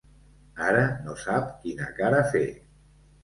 [0.69, 2.45] Ara no sap quina cara fer.